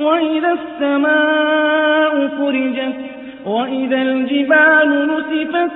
وإذا 0.00 0.52
السماء 0.52 2.28
فرجت 2.38 3.00
وإذا 3.46 4.02
الجبال 4.02 5.08
نسفت 5.08 5.70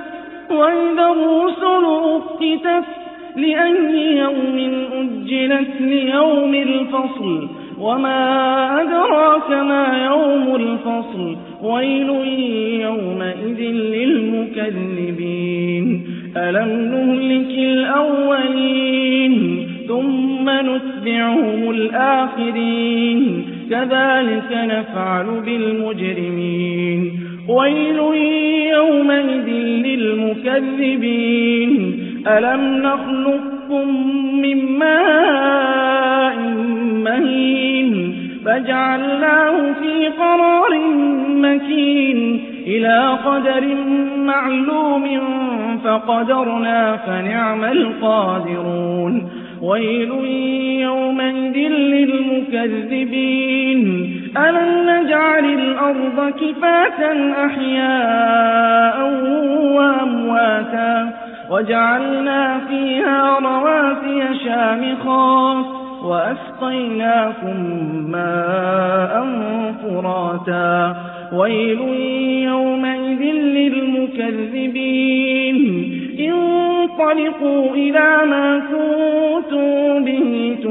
وإذا 0.51 1.05
الرسل 1.15 1.85
أقتت 1.85 2.87
لأي 3.35 4.17
يوم 4.17 4.57
أجلت 4.93 5.81
ليوم 5.81 6.53
الفصل 6.53 7.49
وما 7.79 8.21
أدراك 8.81 9.49
ما 9.51 10.05
يوم 10.05 10.55
الفصل 10.55 11.37
ويل 11.63 12.09
يومئذ 12.81 13.59
للمكذبين. 13.95 15.85
ألم 16.37 16.69
نهلك 16.69 17.53
الأولين 17.59 19.35
ثم 19.87 20.49
نتبعهم 20.49 21.69
الآخرين. 21.69 23.18
كذلك 23.69 24.51
نفعل 24.51 25.25
بالمجرمين. 25.45 27.19
ويل 27.47 27.99
يومئذ 28.69 29.47
للمكذبين. 29.85 31.71
ألم 32.27 32.77
نخلقكم 32.77 33.87
من 34.41 34.57
ماء 34.79 36.37
مهين 37.03 38.15
فجعلناه 38.45 39.71
في 39.71 40.07
قرار 40.07 40.79
مكين. 41.29 42.39
إلى 42.67 43.17
قدر 43.25 43.63
معلوم 44.17 45.05
فقدرنا 45.83 46.97
فنعم 46.97 47.63
القادرون. 47.63 49.29
ويل 49.61 50.11
يومئذ 50.81 51.28
للمكذبين 52.65 54.11
ألم 54.37 54.89
نجعل 54.89 55.45
الأرض 55.45 56.33
كفاة 56.33 57.01
أحياء 57.45 58.97
وأمواتا 59.75 61.13
وجعلنا 61.51 62.59
فيها 62.69 63.39
رواسي 63.39 64.39
شامخات 64.45 65.65
وأسقيناكم 66.03 67.57
ماء 68.11 69.27
فراتا. 69.83 70.95
ويل 71.33 71.79
يومئذ 72.43 73.21
للمكذبين. 73.33 74.79
انطلقوا 76.19 77.75
إلى 77.75 78.25
ما 78.25 78.59
كنتم 78.59 78.79
به 78.79 79.48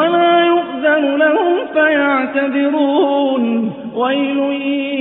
ولا 0.00 0.44
يؤذن 0.44 1.16
لهم 1.16 1.56
فيعتذرون 1.74 3.72
ويل 3.96 4.38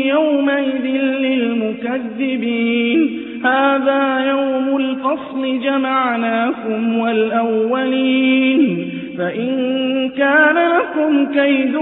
يومئذ 0.05 0.85
للمكذبين 1.25 2.99
هذا 3.45 4.19
يوم 4.29 4.77
الفصل 4.77 5.59
جمعناكم 5.63 6.99
والأولين 6.99 8.89
فإن 9.17 10.09
كان 10.17 10.55
لكم 10.55 11.25
كيد 11.33 11.77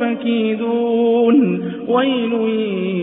فكيدون 0.00 1.62
ويل 1.88 2.32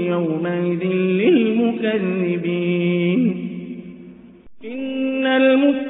يومئذ 0.08 0.84
للمكذبين 1.22 2.40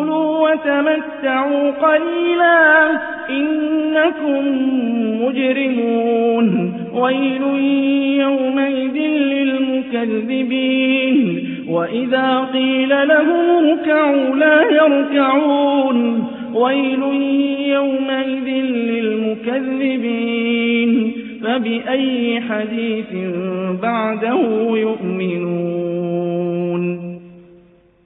كلوا 0.00 0.50
وتمتعوا 0.50 1.70
قليلا 1.70 2.90
إنكم 3.30 4.44
مجرمون 5.22 6.72
ويل 6.94 7.42
يومئذ 8.20 8.96
للمكذبين 9.92 11.16
وإذا 11.68 12.48
قيل 12.52 12.88
لهم 12.88 13.50
اركعوا 13.50 14.36
لا 14.36 14.62
يركعون 14.62 16.24
ويل 16.54 17.02
يومئذ 17.68 18.48
للمكذبين 18.90 20.10
فبأي 21.44 22.40
حديث 22.40 23.12
بعده 23.82 24.40
يؤمنون 24.76 25.89